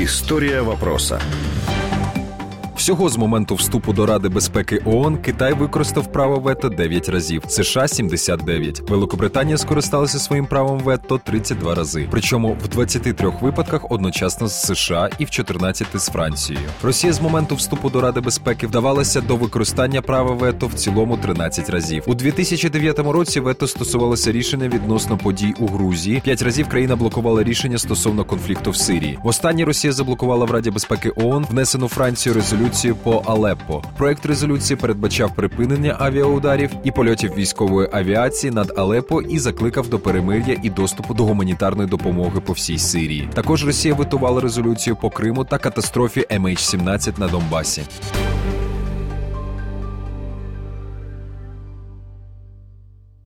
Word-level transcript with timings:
История 0.00 0.62
вопроса. 0.62 1.20
Всього 2.88 3.08
з 3.08 3.16
моменту 3.16 3.54
вступу 3.54 3.92
до 3.92 4.06
Ради 4.06 4.28
безпеки 4.28 4.82
ООН 4.84 5.18
Китай 5.18 5.52
використав 5.52 6.12
право 6.12 6.36
вето 6.36 6.68
9 6.68 7.08
разів, 7.08 7.42
США 7.48 7.88
79. 7.88 8.90
Великобританія 8.90 9.58
скористалася 9.58 10.18
своїм 10.18 10.46
правом 10.46 10.78
вето 10.78 11.20
32 11.24 11.74
рази. 11.74 12.08
Причому 12.10 12.56
в 12.64 12.68
23 12.68 13.32
випадках 13.42 13.90
одночасно 13.90 14.48
з 14.48 14.62
США 14.62 15.10
і 15.18 15.24
в 15.24 15.30
14 15.30 15.86
з 15.94 16.08
Францією. 16.08 16.66
Росія 16.82 17.12
з 17.12 17.20
моменту 17.20 17.54
вступу 17.54 17.90
до 17.90 18.00
Ради 18.00 18.20
безпеки 18.20 18.66
вдавалася 18.66 19.20
до 19.20 19.36
використання 19.36 20.02
права 20.02 20.34
вето 20.34 20.66
в 20.66 20.74
цілому 20.74 21.16
13 21.16 21.70
разів. 21.70 22.02
У 22.06 22.14
2009 22.14 22.98
році 22.98 23.40
вето 23.40 23.66
стосувалося 23.66 24.32
рішення 24.32 24.68
відносно 24.68 25.18
подій 25.18 25.54
у 25.58 25.66
Грузії. 25.66 26.20
П'ять 26.24 26.42
разів 26.42 26.68
країна 26.68 26.96
блокувала 26.96 27.42
рішення 27.42 27.78
стосовно 27.78 28.24
конфлікту 28.24 28.70
в 28.70 28.76
Сирії. 28.76 29.18
Востаннє 29.22 29.64
Росія 29.64 29.92
заблокувала 29.92 30.44
в 30.44 30.50
Раді 30.50 30.70
безпеки 30.70 31.12
ООН 31.16 31.46
внесену 31.50 31.88
Францію 31.88 32.34
резолюцію 32.34 32.77
резолюцію 32.78 32.96
по 32.96 33.32
Алеппо. 33.32 33.82
Проект 33.96 34.26
резолюції 34.26 34.76
передбачав 34.76 35.34
припинення 35.34 35.96
авіаударів 35.98 36.70
і 36.84 36.90
польотів 36.90 37.34
військової 37.34 37.88
авіації 37.92 38.50
над 38.50 38.78
Алеппо 38.78 39.22
і 39.22 39.38
закликав 39.38 39.88
до 39.88 39.98
перемир'я 39.98 40.56
і 40.62 40.70
доступу 40.70 41.14
до 41.14 41.24
гуманітарної 41.24 41.88
допомоги 41.88 42.40
по 42.40 42.52
всій 42.52 42.78
Сирії. 42.78 43.28
Також 43.34 43.66
Росія 43.66 43.94
витувала 43.94 44.40
резолюцію 44.40 44.96
по 44.96 45.10
Криму 45.10 45.44
та 45.44 45.58
катастрофі 45.58 46.26
MH17 46.30 47.20
на 47.20 47.28
Донбасі. 47.28 47.82